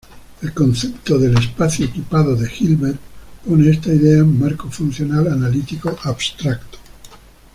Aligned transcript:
El 0.41 0.51
concepto 0.51 1.19
del 1.19 1.37
espacio 1.37 1.85
equipado 1.85 2.35
de 2.35 2.49
Hilbert 2.59 2.97
pone 3.47 3.69
esta 3.69 3.93
idea 3.93 4.17
en 4.21 4.39
marco 4.39 4.67
funcional-analítico 4.71 5.95
abstracto. 6.01 6.79